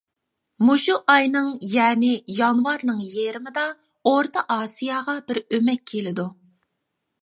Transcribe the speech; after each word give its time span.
مۇشۇ 0.69 0.95
ئاينىڭ 1.15 1.51
يەنى 1.73 2.09
يانۋارنىڭ 2.39 3.05
يېرىمىدا 3.19 3.69
ئورتا 4.09 4.49
ئاسىياغا 4.59 5.19
بىر 5.31 5.45
ئۆمەك 5.47 5.89
كېلىدۇ. 5.95 6.33